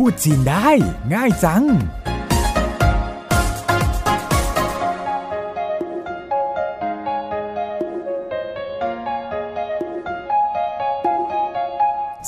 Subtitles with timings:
[0.00, 0.68] พูดจีนได้
[1.14, 1.64] ง่ายจัง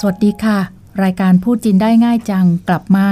[0.00, 0.58] สวัสดีค่ะ
[1.02, 3.08] รายการพูดจีนได้ง่ายจังกลับมา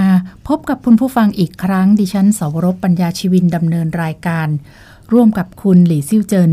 [0.48, 4.48] พบกับคุณผู้ฟังอีกครั้ง ดิฉันสวรบปัญญาชีวินดำเนินรายการ
[5.12, 6.52] ร่วมกับคุณหลี่ซิ่วเจิน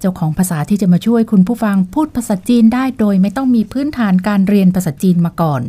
[0.00, 5.62] เจ้าของภาษาที่จะมาช่วยคุณผู้ฟังพูดภาษาจีนได้โดยไม่ต้องมีพื้นฐานการเรียนภาษาจีนมาก่อน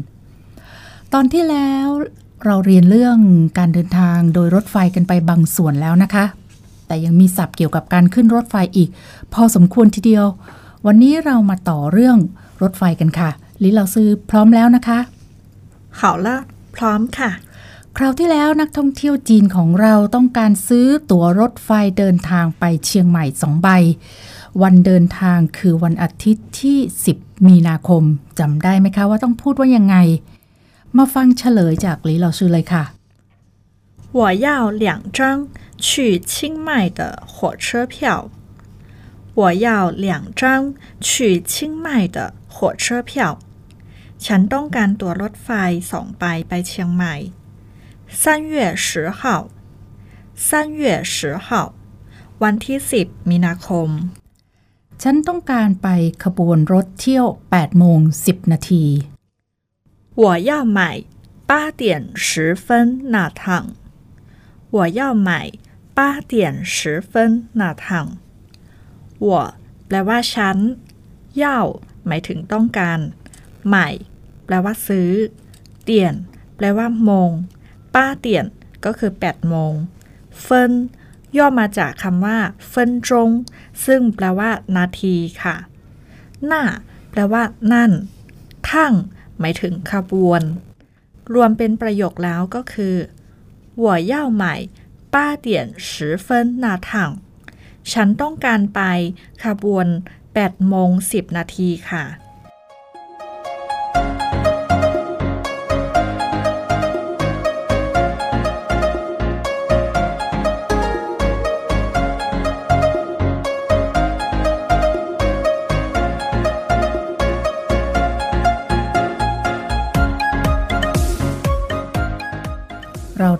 [1.13, 1.87] ตอนที่แล้ว
[2.45, 3.17] เราเรียนเรื่อง
[3.57, 6.25] การเดินทางโดยรถไฟกันไปบางส่วนแล้วนะคะ
[6.87, 8.89] แต่ยังมีศัพท์เกี่ยวกับการขึ้นรถไฟอีก
[9.33, 10.25] พอสมควรทีเดียว
[10.85, 12.17] วันนี้เรามาต่อเรื่อง
[12.61, 13.29] รถไฟกันค่ะ
[13.63, 14.99] ลิเราซื้อพร้อมแล้วนะคะ
[15.99, 16.27] 好了
[16.75, 17.29] พร้อมค่ะ
[17.97, 23.69] คราวที่แล้วนักท่องเที่ยวจีนของเราต้องการซื้อตั๋วรถไฟเดินทางไปเชียงใหม่สองใบ
[24.61, 26.77] วันเดินทางคือวันอาทิตย์ที่
[27.13, 28.03] 10 มีนาคม
[28.39, 29.95] จำได้ไหมคะว่าต้องพูดว่ายังไง
[30.96, 32.84] มาฟังเฉลยจากลิเราซื้อเลยค่ะ
[34.18, 34.48] 我要
[34.84, 34.86] 两
[35.18, 35.20] 张
[35.84, 36.68] 去清迈
[36.98, 38.28] 的火车票。
[39.34, 43.38] 我要两张去清迈的火车票。
[44.24, 45.50] ฉันต้องการตั๋วรถไฟ
[45.90, 47.14] สองใบไปเชียงใหม่
[48.20, 48.54] 三月
[48.86, 49.20] 十号
[50.48, 50.48] 三
[50.80, 50.82] 月
[51.14, 51.48] 十号
[52.42, 53.88] วันที่ 10 มีนาคม
[55.02, 55.88] ฉันต้องการไป
[56.24, 58.84] ขบวนรถเที่ยว8โมง10 นาที
[60.14, 61.04] 我要买
[61.46, 62.66] 八点十分
[63.10, 63.74] 那趟。
[64.70, 65.52] 我要买
[65.94, 68.18] 八点十分那趟。
[69.18, 69.54] 我
[69.86, 70.58] แปลว่าฉัน
[71.36, 71.60] เย่า
[72.06, 72.98] หมายถึงต้องการ
[73.66, 73.88] ใหม่
[74.44, 75.10] แปลว่าซื้อ
[75.82, 76.14] เตียน
[76.56, 77.30] แปลว่าโมง
[77.94, 78.46] ป้าเตียน
[78.84, 79.72] ก็คือ 8 โมง
[80.40, 80.72] เฟิน
[81.36, 83.30] ย่อมาจากคำว่า เฟินจง
[83.84, 85.56] ซึ่งแปลว่า นาทีค่ะ
[86.46, 86.62] หน้า
[87.10, 87.92] แปลว่า นั่น
[88.70, 88.92] ทั่ง
[89.38, 90.42] หมายถึงขบวน
[91.34, 92.96] รวมเป็นประโยคแล้วก็คือ
[93.84, 94.44] 我要买
[95.14, 95.16] 八
[95.46, 95.48] 点
[95.88, 95.88] 十
[96.26, 96.26] 分
[96.64, 96.90] 那趟
[97.92, 98.80] ฉันต้องการไป
[99.44, 99.86] ขบวน
[100.26, 102.04] 8โมง10 นาทีค่ะ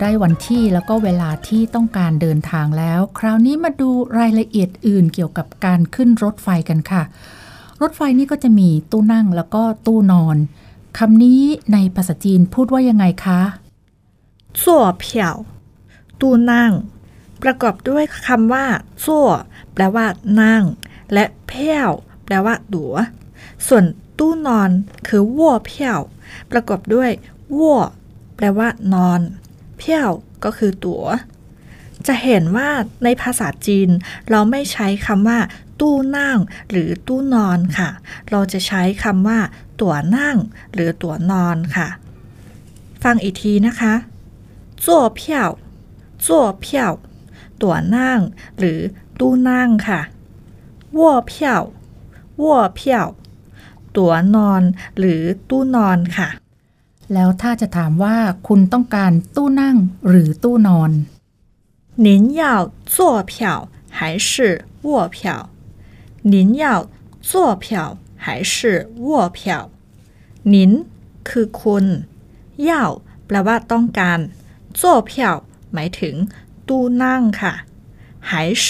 [0.01, 3.89] ได้วันที่แล้วก็เวลาที่ต้องการเดินทางแล้ว คราวนี้มาดู
[4.19, 7.03] รายละเอียดอื่นเกี่ยวกับการขึ้นรถไฟกันค่ะ
[7.81, 10.38] รถไฟนี่ก็จะมีตู้นั่งแล้วก็ตู้นอน
[10.97, 11.41] คำนี้
[11.73, 13.41] ในภาษาจีนพูดว่ายังไงคะ
[14.61, 15.35] จั่วเพียว
[16.22, 16.72] ตู้นั่ง
[17.44, 18.66] ประกอบด้วยคำว่า
[19.05, 19.29] จั่ว
[19.73, 20.05] แปลว่า
[20.41, 20.63] นั่ง
[21.13, 21.91] และเพียว
[22.25, 22.95] แปลว่าตั๋ว
[23.67, 23.84] ส่วน
[24.19, 24.69] ตู้นอน
[25.07, 26.00] คือวัวเพียว
[26.51, 27.11] ประกอบด้วย
[27.57, 27.81] วัว
[28.35, 29.22] แปลว่านอน
[29.77, 30.09] เพียว
[30.43, 31.05] ก็คือตั๋ว
[32.07, 32.69] จะเห็นว่า
[33.03, 33.89] ในภาษาจีน
[34.29, 35.39] เราไม่ใช้คำว่า
[35.79, 36.37] ตู้นั่ง
[36.71, 37.89] หรือตู้นอนค่ะ
[38.29, 39.39] เราจะใช้คำว่า
[39.81, 40.37] ตั๋วนั่ง
[40.73, 41.87] หรือตั๋วนอนค่ะ
[43.03, 43.93] ฟังอีกทีนะคะ
[44.85, 45.49] จั่วเพียว
[46.25, 46.93] จั่วเพียว
[47.61, 48.19] ตั๋วนั่ง
[48.59, 48.79] หรือ
[49.19, 50.01] ตู้นั่งค่ะ
[50.97, 51.63] วัวเพียว
[52.41, 53.07] วัวเพียว
[53.97, 54.61] ตั๋วนอน
[54.97, 56.27] หรือตู้นอนค่ะ
[57.14, 58.16] แล้วถ้าจะถามว่า
[58.48, 59.76] คุณต้องการตู้นั่ง
[60.08, 60.92] หรือตู้นอน
[62.06, 62.08] 您
[62.41, 62.42] 要
[62.94, 62.96] 坐
[63.30, 63.32] 票
[63.98, 63.98] 还
[64.28, 64.30] 是
[64.88, 65.50] 卧票？
[66.32, 66.64] 您要
[67.30, 67.32] 坐
[67.62, 68.54] 票还是
[69.06, 69.70] 卧票？
[70.52, 70.54] 您
[71.28, 71.84] คือคุณ
[72.68, 72.70] 要
[73.26, 74.18] แปลว่าต้องการ
[74.80, 75.12] 坐票
[75.72, 76.14] หมายถึง
[76.68, 77.54] ตู้นั่งค่ะ
[78.28, 78.30] 还
[78.64, 78.66] 是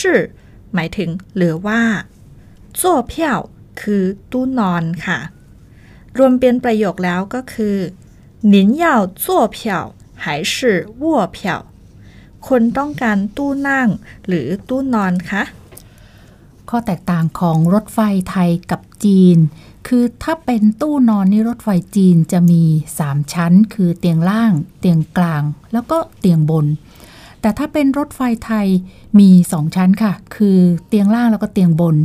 [0.75, 1.83] หมายถึง หรือว่า
[2.81, 2.83] 坐
[3.13, 3.15] 票
[3.81, 5.19] คือตู้นอนค่ะ
[6.19, 7.77] รวมเป็นประโยคแล้วก็คือ
[8.53, 8.85] 您要
[9.25, 9.25] 坐
[9.57, 9.59] 票
[10.23, 10.55] 还是
[11.03, 11.05] 卧
[11.37, 11.39] 票
[12.47, 13.89] คุณต้องการตู้นั่ง
[14.27, 15.43] หรือตู้นอนคะ
[16.69, 17.99] ข้อแตกต่างของรถไฟ
[18.31, 19.39] ไทยกับจีน
[19.89, 22.63] คือถ้าเป็นตู้นอนนี่รถไฟจีนจะมี
[22.99, 25.43] 3 ชั้น คือเตียงล่าง เตียงกลาง
[25.73, 26.67] แล้วก็เตียงบน
[27.41, 28.67] แต่ถ้าเป็นรถไฟไทย
[29.19, 30.59] มี 2 ชั้นค่ะ คือ
[30.89, 31.97] เตียงล่างแล้วก็เตียงบน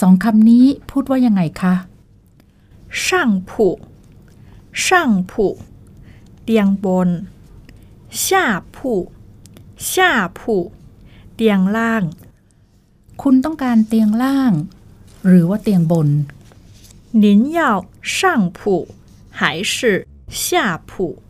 [0.00, 1.74] สองคำนี้พูดว่ายังไงคะ
[3.04, 3.06] 上
[3.48, 3.50] 铺
[4.84, 4.86] 上
[5.30, 5.32] 铺
[6.46, 7.08] เตียงบน
[8.24, 8.26] 下
[8.74, 8.76] 铺
[9.88, 10.40] 下铺
[11.34, 12.02] เตียงล่าง
[13.22, 14.52] คุณต้องการเตียงล่าง
[15.26, 16.08] หรือว่าเตียงบน
[17.24, 17.60] 您要
[18.00, 18.58] 上铺
[19.30, 21.22] 还是下铺？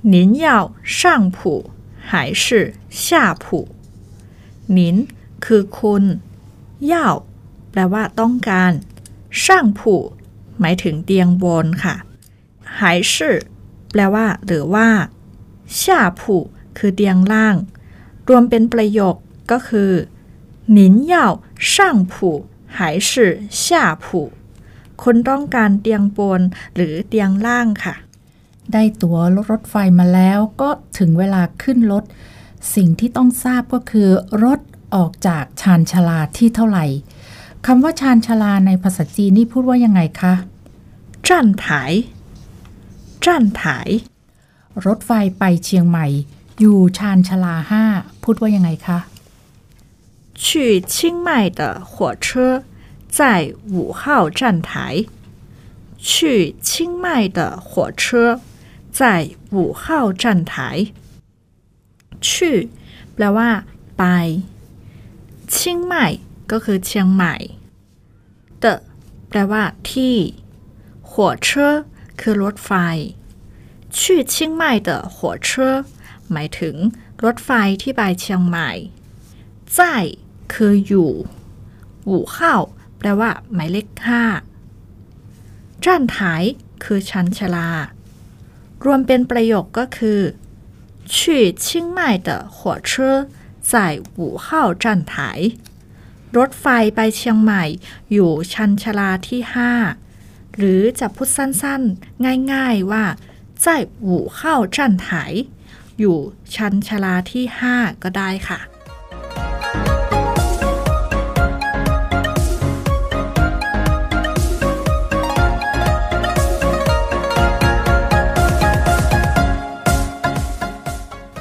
[0.00, 1.70] 您要上铺
[2.00, 3.68] 还是下铺？
[4.76, 5.06] 您
[5.44, 6.04] คือคุณ
[6.92, 6.94] 要
[7.70, 8.72] แปลว่าต้องการ
[9.42, 9.94] ช่างผู
[10.60, 11.96] หมายถึงเตียงบนค่ะ
[12.78, 13.14] หาย是
[13.90, 14.88] แปลว่า หรือว่า
[15.80, 15.82] 下
[16.20, 16.22] 铺
[16.78, 17.54] คือเตียงล่าง
[18.28, 19.14] รวมเป็นประโยค
[19.50, 19.92] ก็คือ
[20.76, 20.78] 您
[21.12, 21.14] 要
[21.70, 21.72] 上
[22.12, 22.14] 铺
[22.74, 22.76] 还
[23.08, 23.10] 是
[23.62, 23.62] 下
[24.04, 24.06] 铺
[25.02, 26.40] คุณต้องการเตียงบน
[26.74, 27.94] หรือเตียงล่างค่ะ
[28.72, 29.18] ได้ตั๋ว
[29.50, 32.04] รถไฟมาแล้วก็ถึงเวลาขึ้นรถ
[32.74, 34.08] สิ่งที่ต้องทราบก็คือ
[34.44, 34.60] รถ
[34.94, 36.86] ออกจากชานชาลาที่เท่าไหร่
[37.66, 40.34] คำว่าชานชาลาในภาษาจีนนี่พูดว่ายังไงคะ
[43.24, 43.62] 站台站台
[44.86, 46.06] รถไฟไปเชียงใหม่
[46.58, 47.84] อยู่ชานชาลาห้า
[48.22, 48.98] พูดว่ายังไงคะ
[50.42, 50.92] 去清
[51.26, 51.28] 迈
[51.58, 51.60] 的
[51.90, 51.94] 火
[52.24, 52.64] 车
[53.18, 54.70] 在五号站台。
[55.98, 58.40] 去清迈的火车
[58.90, 60.92] 在五号站台。
[62.20, 62.68] 去
[63.14, 63.50] แปลว่า
[63.98, 64.02] ไป
[65.50, 66.06] เชียงใหม่
[66.50, 67.34] ก็คือเชียงใหม่
[68.62, 68.64] 的
[69.28, 70.16] แปลว่า ที่
[71.10, 71.12] 火
[71.46, 71.48] 车
[72.20, 72.70] คือรถไฟ
[73.96, 73.98] 去
[74.32, 75.16] 清迈的火
[75.46, 75.48] 车
[76.30, 76.76] หมายถึง
[77.24, 77.50] รถไฟ
[77.82, 78.70] ที่ไปเชียงใหม่
[79.76, 79.78] 在
[80.52, 81.12] คืออยู่
[82.06, 82.54] หูเข้า
[82.98, 84.22] แปลว่า หมายเลขห้า
[85.84, 86.42] จ้านถาย
[86.84, 87.68] คือชันชลา
[88.84, 90.20] รวมเป็นประโยคก็คือ
[91.12, 91.14] 去
[91.62, 91.64] 清
[91.96, 92.90] 迈的火车
[93.70, 93.72] 在
[94.18, 94.46] 五号
[94.82, 95.14] 站台
[96.36, 97.64] รถไฟไปเชียงใหม่
[98.12, 99.72] อยู่ชันชลาที่ห้า
[100.56, 103.04] หรือจะพูดสั้นๆ ง่ายๆว่า
[103.64, 103.66] 在
[104.06, 104.38] 五号
[104.76, 105.06] 站台
[105.98, 106.18] อยู่
[106.54, 108.60] ชันชลาที่ห้าก็ได้ค่ะ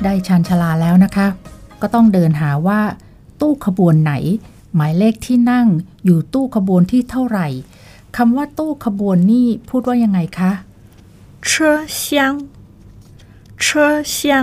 [0.04, 1.28] ได้ชานชาลาแล้วนะคะ
[1.82, 2.82] ก็ต้องเดินหาว่า
[3.42, 4.14] ตู้ขบวนไหน
[4.76, 5.68] หมายเลขที่นั่ง
[6.06, 7.48] อยู่ตู้ขบวนที่เท่าไหร่
[8.17, 10.53] คำว่าตู้ขบวนนี่พูดว่ายังไงคะ
[11.47, 12.35] เชอชัง
[13.61, 14.41] เชอชั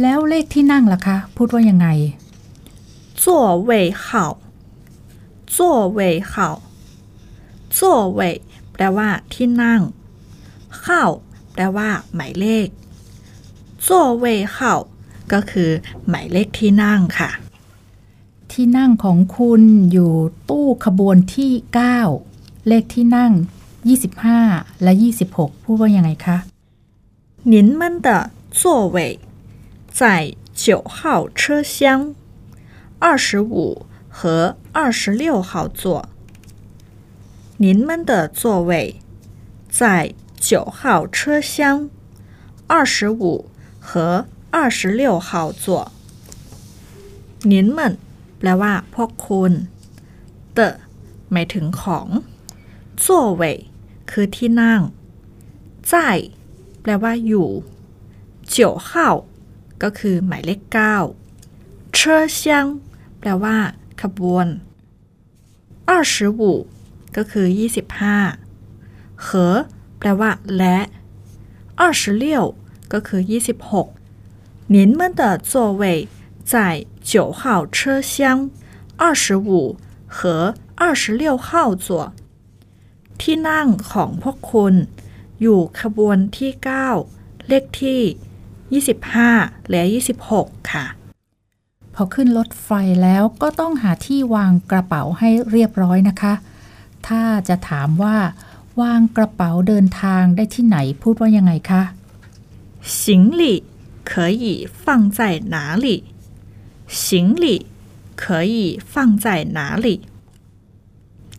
[0.00, 1.88] แล้วเลขที่นั่งล่ะคะ พูดว่ายังไง
[3.22, 4.26] จั่วเว่ยเข่า
[5.56, 6.48] จั่วเว่ยเข่า
[7.76, 8.34] จั่วเว่ย
[8.72, 9.80] แปลว่าที่นั่ง
[10.80, 11.02] เข้า
[11.52, 12.68] แปลว่า หมายเลข
[13.86, 14.74] จั่วเว่ยเข่า
[15.32, 15.70] ก็คือ
[16.08, 17.30] หมายเลขที่นั่งค่ะ
[18.52, 19.62] ที่นั่งของคุณ
[19.92, 20.12] อยู่
[20.48, 22.31] ตู้ขบวนที่ 9
[22.67, 23.31] เลขที่นั่ง
[24.07, 24.93] 25 และ
[25.29, 26.37] 26 พูดว่ายังไงคะ
[27.53, 28.07] 您们的
[28.59, 28.61] 座
[28.95, 28.97] 位
[29.99, 32.13] 在九号车厢
[32.99, 36.09] 二十五和二十六号座。
[37.57, 38.99] 您们的座位
[39.69, 41.89] 在九号车厢
[42.67, 45.91] 二十五和二十六号座。
[47.43, 47.97] 您们
[48.39, 49.51] แปลว่า พวกคุณ
[50.57, 50.59] 的
[51.31, 52.07] หมายถึงของ
[53.03, 53.05] 座
[53.39, 53.43] 位
[54.09, 54.81] คือที่นั่ง
[55.91, 55.93] 在
[56.81, 57.49] แปลว่า อยู่
[58.53, 58.55] 九
[58.87, 58.89] 号
[59.83, 60.95] ก็คือ หมายเลขเก้า
[61.95, 61.99] 车
[62.37, 62.39] 厢
[63.19, 63.57] แปลว่า
[64.01, 64.47] ขบวน
[65.89, 66.41] 二十五
[67.15, 67.47] ก็คือ
[68.35, 69.27] 25和
[69.97, 70.77] แปลว่า และ
[71.81, 72.23] 二十六
[72.93, 75.51] ก็คือ 26您们的座
[75.81, 75.83] 位
[76.51, 78.49] 在九号车厢
[78.97, 82.13] 二十五和二十六号座
[83.21, 84.73] ที่นั่งของพวกคุณ
[85.41, 86.51] อยู่ขบวนที่
[86.99, 89.81] 9 เลขที่ 25 และ
[90.27, 90.85] 26 ค่ะ
[91.93, 92.71] พอขึ้นรถไฟ
[93.03, 96.33] แล้วก็ต้องหาที่วางกระเป๋าให้เรียบร้อยนะคะ
[97.07, 98.17] ถ้าจะถามว่า
[98.81, 101.83] วางกระเป๋าเดินทางได้ที่ไหนพูดว่ายังไงคะ
[103.01, 103.03] 行
[103.41, 103.43] 李
[104.11, 104.43] 可以
[104.83, 104.85] 放
[105.17, 105.19] 在
[105.53, 105.55] 哪
[105.85, 105.87] 里
[106.87, 107.45] 行李
[108.21, 109.25] 可以放在
[109.57, 109.87] 哪里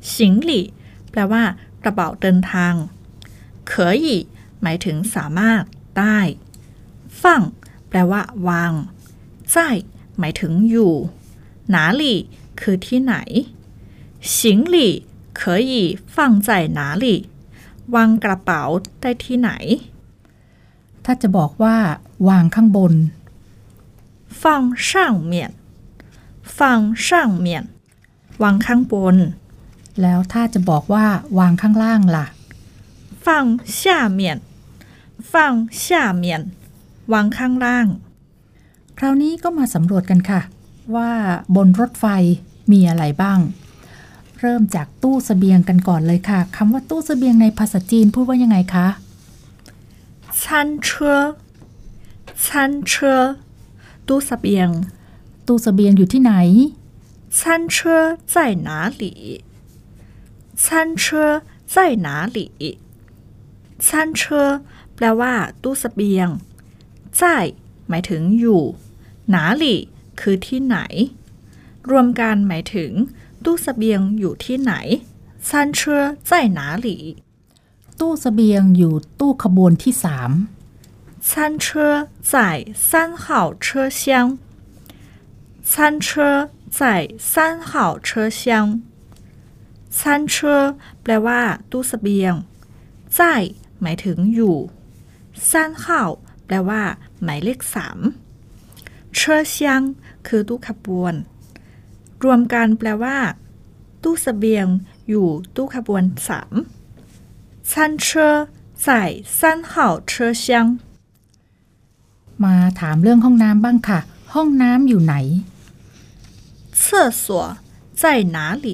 [0.00, 0.52] 行李
[1.12, 1.42] แปลว่า
[1.84, 2.74] กระเป๋าเดินทาง
[3.70, 3.72] 可
[4.04, 4.06] 以
[4.62, 5.62] หมายถึงสามารถ
[5.98, 6.18] ได้
[7.22, 7.40] ฟัง
[7.88, 8.72] แปลว่า วาง
[9.54, 9.56] 在
[10.18, 10.92] หมายถึงอยู่
[11.74, 12.02] 哪里
[12.60, 13.14] คือที่ไหน
[14.34, 14.38] 行
[14.74, 14.76] 李
[15.38, 15.40] 可
[15.70, 15.72] 以
[16.14, 16.16] 放
[16.46, 17.06] 在哪里
[17.94, 18.62] วางกระเป๋า
[19.00, 19.50] ได้ที่ไหน
[21.04, 21.76] ถ้าจะบอกว่า
[22.28, 22.94] วางข้างบน
[24.40, 24.42] 放
[24.88, 24.90] 上
[25.32, 25.34] 面
[26.56, 26.58] 放
[27.06, 27.08] 上
[27.44, 27.48] 面
[28.42, 29.16] วางข้างบน
[30.02, 31.06] แล้วถ้าจะบอกว่า
[31.38, 32.26] วางข้างล่างล่ะ
[33.24, 33.26] 放
[33.80, 33.80] 下
[34.18, 34.20] 面
[35.32, 35.32] 放
[35.82, 35.84] 下
[36.22, 36.24] 面
[37.12, 37.86] วางข้างล่าง
[38.98, 40.40] คราวนี้ก็มาสำรวจกันค่ะ
[40.94, 41.10] ว่า
[41.56, 42.04] บนรถไฟ
[42.72, 43.38] มีอะไรบ้าง
[44.40, 48.86] เริ่มจากตู้เสบียงกันก่อนเลยค่ะคำว่าตู้เสบียงในภาษาจีนพูดว่ายังไงคะ
[50.40, 50.42] 餐
[50.86, 50.88] 车
[52.44, 52.46] 餐
[52.90, 52.92] 车
[54.08, 54.68] ตู้เสบียง
[55.46, 56.32] ตู้เสบียงอยู่ที่ไหน
[57.38, 57.40] 餐
[57.74, 57.76] 车
[58.32, 58.34] 在
[58.66, 58.68] 哪
[59.00, 59.04] 里
[60.64, 60.64] 餐
[61.02, 61.42] 车
[61.72, 61.76] 在
[62.06, 62.38] 哪里
[63.78, 64.20] 餐车
[64.94, 66.28] แปลว่า ตู้เสบียง
[67.18, 67.20] 在
[67.88, 68.62] หมายถึงอยู่
[69.30, 69.80] หนาหลี่
[70.20, 70.76] คือที่ไหน
[71.90, 72.92] รวมกันหมายถึง
[73.44, 74.72] ตู้เสบียงอยู่ที่ไหน
[75.48, 75.80] 餐车
[76.28, 76.88] 在哪里
[78.00, 80.30] ตู้เสบียงอยู่ตู้ขบวนที่สาม
[81.28, 81.64] 餐车
[82.30, 82.32] 在
[82.88, 83.24] 三号
[83.64, 83.66] 车
[84.00, 84.00] 厢
[85.70, 86.80] 餐车在
[87.18, 88.40] 三号车厢
[89.96, 90.34] 餐车
[91.02, 91.40] แปลว่า
[91.70, 92.34] ตู้เสบียง
[93.16, 93.18] 在
[93.80, 94.56] หมายถึงอยู่
[95.48, 95.50] 三
[95.82, 95.84] 号
[96.46, 96.82] แปลว่า
[97.22, 97.98] หมายเลขสาม
[99.14, 99.82] เชอเซียง
[100.26, 101.14] คือตู้ขบวน
[102.24, 103.18] รวมกันแปลว่า
[104.02, 104.66] ตู้เสบียง
[105.08, 106.54] อยู่ตู้ขบวนสาม
[107.70, 107.72] 餐
[108.04, 108.06] 车
[108.84, 108.86] 在
[109.38, 109.38] 三
[109.70, 109.72] 号
[110.10, 110.44] 车厢
[112.44, 114.00] มาถามเรื่องห้องน้ำบ้างค่ะ
[114.34, 115.14] ห้องน้ำอยู่ไหน
[116.80, 117.24] 厕所
[118.00, 118.02] 在
[118.36, 118.68] 哪里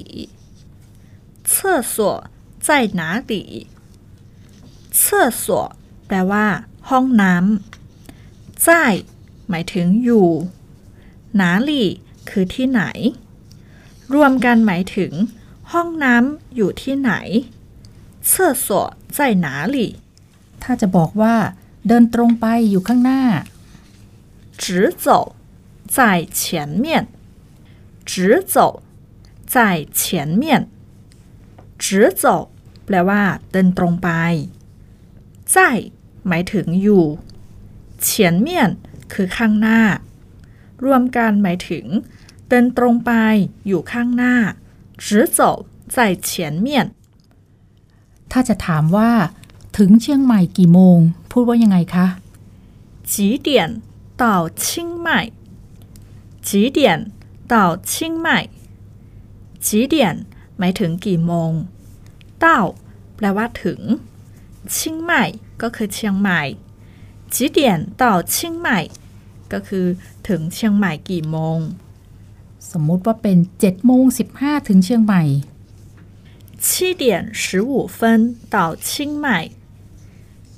[1.51, 1.95] 厕所
[2.65, 3.67] 在哪里
[4.91, 5.43] 厕所
[6.07, 6.45] แปลว่า
[6.89, 8.67] ห้องน้ำ在
[9.49, 10.27] หมายถึงอยู่
[11.35, 11.87] หนาหลี่
[12.29, 12.81] คือที่ไหน
[14.13, 15.11] รวมกันหมายถึง
[15.71, 17.11] ห้องน้ำอยู่ที่ไหน
[18.29, 18.31] 厕
[18.65, 18.67] 所
[19.15, 19.77] 在哪里
[20.61, 21.35] ถ้าจะบอกว่า
[21.87, 23.23] เดินตรงไปอยู่ข้างหน้า
[24.61, 24.63] 直
[25.05, 25.35] 走
[25.95, 25.97] 在
[26.39, 26.41] 前
[26.83, 27.07] 面
[28.09, 28.83] 直走
[29.53, 29.55] 在
[29.99, 30.43] 前面
[31.83, 31.85] 直
[32.21, 32.23] 走
[32.85, 34.09] แปลว่า เดินตรงไป
[35.53, 35.55] 在
[36.27, 37.03] หมายถึงอยู่
[38.01, 38.71] เฉียนเมียน
[39.13, 39.81] คือข้างหน้า
[40.83, 41.85] รวมกันหมายถึง
[42.47, 43.11] เดินตรงไป
[43.67, 44.35] อยู่ข้างหน้า
[45.03, 45.05] 直
[45.37, 45.39] 走
[45.95, 46.29] 在前
[46.65, 46.67] 面
[48.31, 49.11] ถ้าจะถามว่า
[49.77, 50.99] ถึงเชียงใหม่กี่โมง
[51.31, 52.07] พูดว่ายังไงคะ
[53.11, 53.13] 几
[53.47, 53.47] 点
[54.21, 54.23] 到
[54.61, 54.63] 清
[55.05, 55.07] 迈
[56.47, 56.79] 几点
[57.51, 57.53] 到
[57.89, 57.91] 清
[58.25, 58.27] 迈
[59.65, 59.95] 几点
[60.59, 61.51] หมายถึงกี่โมง
[62.43, 62.45] 到
[63.15, 63.81] แปลว่าถึง
[64.75, 64.77] 清
[65.09, 65.11] 迈
[65.61, 66.41] ก็คือเชียงใหม่
[67.33, 67.59] 几点
[68.01, 68.03] 到
[68.33, 68.67] 清迈
[69.51, 69.85] ก็คือ
[70.27, 71.59] ถึงเชียงใหม่กี่โมง
[72.71, 74.03] สมมุติว่าเป็น7โมง
[74.37, 75.23] 15 ถึงเชียงใหม่
[76.67, 79.51] 七点十五分到清迈。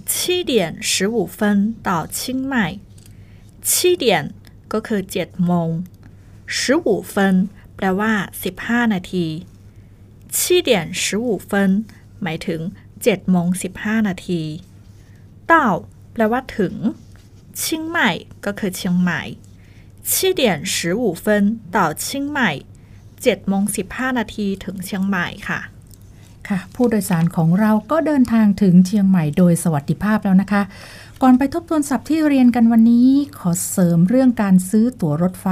[0.06, 2.80] 七点十五分到清迈。
[3.62, 4.34] 七点
[4.70, 5.70] ก็คือเจ็ดโมง
[6.46, 8.56] 十五分แปลว่าสิบ
[10.39, 11.71] ชีเดียนสิวูเน
[12.23, 12.61] หมายถึง
[12.97, 13.47] 7โมง
[13.79, 14.43] 15 นาที
[15.47, 15.69] 到
[16.13, 16.75] แปลว่าถึง
[17.59, 18.11] 清迈
[18.45, 19.23] ก็คือเชียงใหม่
[20.11, 21.45] 七点十五分
[21.77, 22.51] 到清迈
[23.01, 23.63] 7โมง
[23.93, 25.61] 15 นาทีถึงเชียงใหม่ค่ะ
[26.49, 30.63] ค่ะ ผู้โดยสารของเราก็เดินทางถึงเชียงใหม่โดยสวัสดิภาพแล้วนะคะ
[31.23, 33.09] ก่อนไปทบทวนศัพท์ที่เรียนกันวันนี้
[33.39, 35.47] ขอเสริมเรื่องการซื้อตั๋วรถไฟ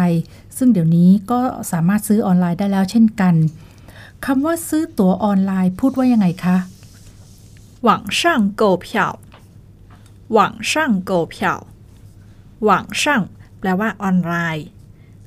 [0.56, 1.40] ซึ่งเดี๋ยวนี้ก็
[1.72, 3.34] สามารถซื้อออนไลน์ได้แล้วเช่นกัน
[4.25, 6.57] คำว่าซื้อตั๋วออนไลน์พูดว่ายังไงคะ
[7.87, 8.21] 网上
[8.61, 8.87] 购票
[10.37, 10.39] 网
[10.71, 10.73] 上
[11.09, 11.35] 购票
[12.67, 12.71] 网
[13.01, 13.03] 上
[13.59, 14.65] แปลว่าออนไลน์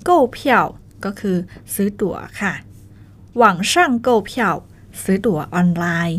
[0.08, 0.38] 购票
[1.04, 1.36] ก็คือ
[1.74, 2.52] ซื้อตั๋วค่ะ
[3.42, 3.72] 网上
[4.06, 4.32] 购票
[5.02, 6.18] ซื้อตั๋วออนไลน์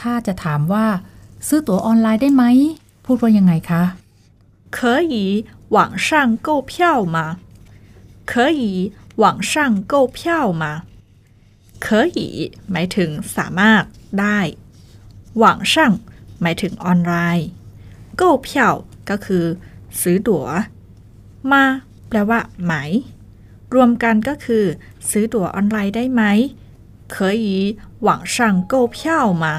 [0.00, 0.86] ถ้าจะถามว่า
[1.46, 2.44] ซื้อตั๋วออนไลน์ได้ไหม
[3.04, 3.82] พูดว่ายังไงคะ
[4.76, 4.78] 可
[5.12, 5.14] 以
[5.76, 6.08] 网上
[6.46, 6.72] 购票
[7.14, 7.18] 吗
[8.30, 10.64] 可以网上购票吗
[11.83, 12.09] เคย
[12.71, 13.83] หมายถึงสามารถ
[14.19, 14.39] ได้
[15.37, 15.93] หวังช่าง
[16.41, 17.47] หมายถึงออนไลน์
[18.15, 18.73] โก้เพียว
[19.09, 19.45] ก็คือ
[20.01, 20.45] ซื้อตั๋ว
[21.51, 21.63] มา
[22.07, 22.91] แปลว่าหมาย
[23.73, 24.65] รวมกันก็คือ
[25.09, 26.23] ซื้อตั๋วออนไลน์ได้ไหม
[27.13, 27.39] เคย
[28.03, 29.53] หวังช่างโก้เพียวมา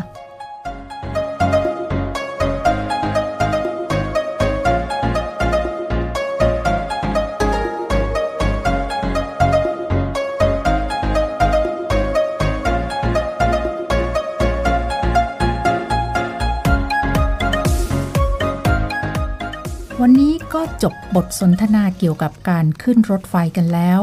[20.07, 24.01] นนี้ก็จบบทสนทนาเกี่ยวกับการขึ้นรถไฟกันแล้ว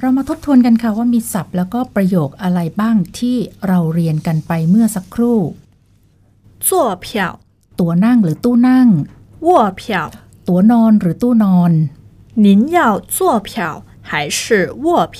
[0.00, 5.40] เรามาทบทวนกันค่ะว่ามีศัพท์แล้วก็ประโยคอะไรบ้างที่เราเรียนกันไปเมื่อสักครู่
[6.66, 6.68] 坐
[7.04, 7.06] 票、
[7.80, 8.88] ตั๋วนั่งหรือตู้นั่ง
[9.46, 9.48] 卧
[9.80, 9.86] 票，
[10.48, 11.72] ตั๋วนอนหรือตู้นอน
[12.44, 12.78] 您要
[13.16, 13.16] 坐
[13.48, 13.50] 票
[14.08, 14.40] 还是
[14.84, 15.18] 卧票？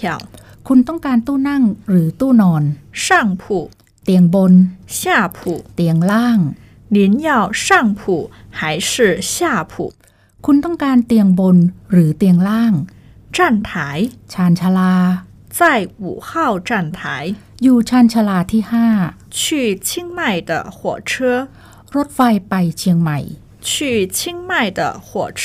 [0.68, 2.62] คุณต้องการตู้นั่งหรือตู้นอน
[3.04, 3.06] 上
[3.42, 3.44] 铺、
[4.04, 4.52] เตียงบน
[4.98, 5.02] 下
[5.36, 5.40] 铺，
[5.74, 6.38] เตียงล่าง
[6.96, 7.28] 您要
[7.64, 7.66] 上
[7.98, 8.00] 铺
[8.58, 8.60] 还
[8.90, 8.90] 是
[9.32, 9.72] 下铺？
[10.46, 11.56] คุณต้องการเตียงบน
[11.92, 12.72] หรือเตียงล่าง
[13.36, 13.70] 站台
[14.32, 14.94] ชานชาลา
[15.58, 15.60] 在
[16.02, 16.30] 五号
[16.68, 17.02] 站台，
[17.62, 18.62] อยู่ชานชาลาที่
[19.38, 20.78] 去清迈的火
[21.10, 21.12] 车，
[21.58, 23.18] 5 รถไฟไปเชียงใหม่
[23.68, 23.72] 去
[24.16, 24.18] 清
[24.50, 25.08] 迈的火
[25.40, 25.42] 车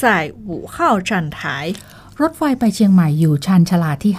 [0.00, 0.76] 在五号
[1.08, 1.38] 站台，
[2.20, 4.14] รถไฟไปเชียงใหม่อยู่ชานชาลาที่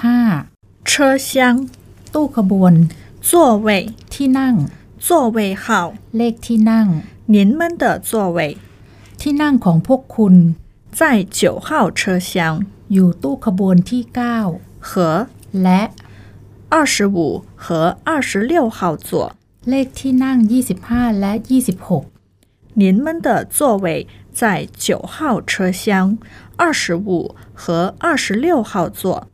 [0.90, 0.92] 车
[1.28, 1.30] 厢、
[1.68, 2.74] 5 ตู้ขบวน
[3.30, 3.32] 座
[3.66, 3.68] 位、
[4.14, 4.54] ที่นั่ง
[5.08, 5.68] 座位号，
[6.18, 6.88] เลขที่นั่ง
[7.34, 8.40] 您 您们的座位
[9.22, 10.36] ที่นั่งของพวกคุณ
[11.00, 11.02] 在
[11.40, 12.32] 九号车厢
[12.94, 14.02] อยู่ตู้ขบวนที่
[14.90, 14.92] 和
[15.24, 15.82] 9 และ
[16.74, 17.18] 二十五
[17.64, 19.10] 和二十六号座。
[19.70, 20.38] เลขที่นั่ง
[20.80, 21.34] 25 และ
[22.02, 24.08] 26您们的座位
[24.40, 26.18] 在九号车厢
[26.56, 29.28] 二十五和二十六号座。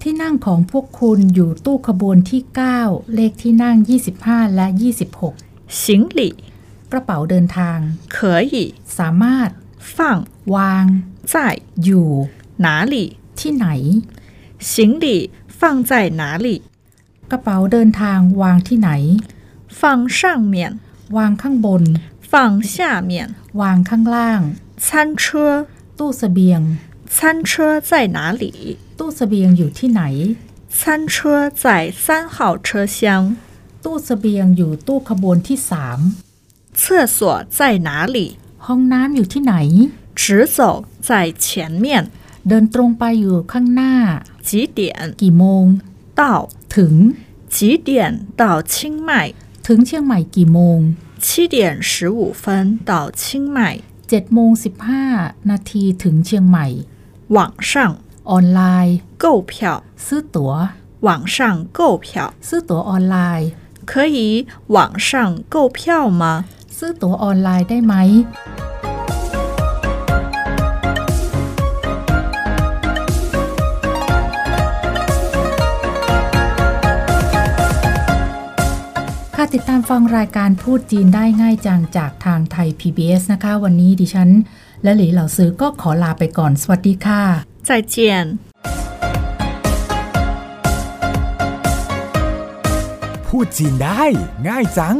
[0.00, 2.42] ที่นั่งของพวกคุณอยู่ตู้ขบวนที่
[2.76, 3.76] 9 เลขที่นั่ง
[4.16, 4.66] 25 และ
[5.20, 5.80] 26行
[6.18, 6.20] 李
[6.92, 7.78] กระเป๋าเดินทาง
[8.14, 8.16] 可
[8.52, 8.54] 以
[8.98, 9.50] สามารถ
[9.96, 9.98] 放
[10.54, 10.84] วาง
[11.32, 11.34] 在
[11.84, 12.08] อยู่
[12.64, 12.94] 哪里？
[13.38, 13.66] ที่ไหน
[14.70, 14.70] 行
[15.04, 15.06] 李
[15.58, 16.48] 放在哪里？
[17.30, 18.90] กระเป๋าเดินทางวางที่ไหน
[19.78, 19.80] 放
[20.18, 20.20] 上
[20.54, 20.56] 面，
[21.16, 21.82] วางข้างบน
[22.30, 22.32] 放
[22.72, 22.74] 下
[23.10, 23.12] 面。
[23.60, 24.40] วางข้างล่าง
[24.86, 24.88] 餐
[25.22, 25.24] 车，
[25.98, 26.60] ตู้เสบียง
[27.14, 27.16] 餐
[27.48, 27.50] 车
[27.88, 28.44] 在哪里？
[28.98, 30.02] ตู้เสบียงอยู่ที่ไหน
[30.78, 30.80] 餐
[31.12, 31.14] 车
[31.62, 31.64] 在
[32.04, 32.98] 三号车厢。
[33.84, 35.98] ตู้เสบียงอยู่ตู้ขบวนที่สาม
[36.80, 37.18] 厕所
[37.58, 37.58] 在
[37.88, 38.18] 哪里？
[38.66, 39.54] ห้องน้ำอยู่ที่ไหน
[40.20, 40.22] 直
[40.56, 40.58] 走
[41.08, 41.10] 在
[41.44, 41.44] 前
[41.84, 41.86] 面。
[42.48, 43.94] เดินตรงไปอยู่ข้างหน้า
[44.46, 44.80] 几点
[45.20, 45.64] กี่โมง
[46.20, 46.22] 到？
[46.74, 46.94] ถึง
[47.54, 47.56] 几
[47.88, 47.90] 点
[48.40, 48.42] 到
[48.72, 48.74] 清
[49.08, 49.10] 迈？
[49.66, 50.78] ถึงเชียงใหม่กี่โมง
[51.24, 51.56] 七点
[51.90, 52.44] 十五分
[52.90, 53.20] 到清
[53.56, 53.58] 迈。
[54.06, 54.50] 7โมง
[55.00, 56.66] 15 นาทีถึงเชียงใหม่
[57.36, 57.38] 网
[57.70, 57.72] 上
[58.30, 60.52] ออนไลน์ 购票， ซื้อตั๋ว
[61.06, 61.36] 网上
[61.78, 62.06] 购票
[62.46, 63.48] ซื้อตั๋วออนไลน์
[63.90, 64.18] 可以
[64.76, 65.10] 网上
[65.54, 66.22] 购票吗？
[66.79, 67.95] ซื้อตั๋วออนไลน์ได้ไหม
[79.35, 84.29] ค่ะติดตามฟังรายการพูดจีนได้ง่ายจังจากทางไทย PBS นะคะ วันนี้ดิฉัน
[84.83, 87.23] และหลีเหล่าซื้อก็ขอลาไปก่อน สวัสดีค่ะ
[87.67, 87.95] 再见。
[93.27, 94.03] พูดจีนได้
[94.47, 94.97] ง่ายจัง